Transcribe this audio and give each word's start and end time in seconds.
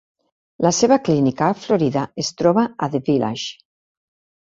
La 0.65 0.71
seva 0.77 0.97
clínica 1.09 1.47
a 1.51 1.59
Florida 1.67 2.07
es 2.25 2.35
troba 2.43 2.67
a 2.89 2.93
The 2.97 3.07
Villages. 3.11 3.49